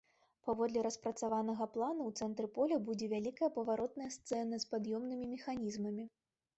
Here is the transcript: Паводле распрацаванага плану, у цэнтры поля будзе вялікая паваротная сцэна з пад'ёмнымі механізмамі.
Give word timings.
Паводле 0.45 0.79
распрацаванага 0.87 1.67
плану, 1.75 2.01
у 2.09 2.15
цэнтры 2.23 2.47
поля 2.57 2.81
будзе 2.89 3.13
вялікая 3.15 3.53
паваротная 3.61 4.11
сцэна 4.19 4.53
з 4.69 4.77
пад'ёмнымі 4.77 5.25
механізмамі. 5.37 6.13